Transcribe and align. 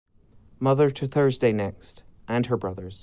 Mother 0.59 0.89
to 0.89 1.05
Thursday 1.07 1.51
Next 1.51 2.01
and 2.27 2.47
her 2.47 2.57
brothers. 2.57 2.99